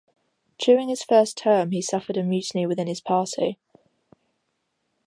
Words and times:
During 0.57 0.89
his 0.89 1.03
first 1.03 1.37
term, 1.37 1.69
he 1.69 1.79
suffered 1.79 2.17
a 2.17 2.23
mutiny 2.23 2.65
within 2.65 2.87
his 2.87 2.99
party. 3.01 3.59